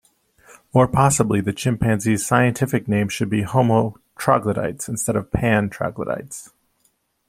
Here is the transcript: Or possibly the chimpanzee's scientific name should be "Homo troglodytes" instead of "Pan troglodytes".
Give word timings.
Or 0.73 0.87
possibly 0.87 1.41
the 1.41 1.53
chimpanzee's 1.53 2.25
scientific 2.25 2.87
name 2.87 3.07
should 3.07 3.29
be 3.29 3.43
"Homo 3.43 3.97
troglodytes" 4.17 4.89
instead 4.89 5.15
of 5.15 5.31
"Pan 5.31 5.69
troglodytes". 5.69 6.51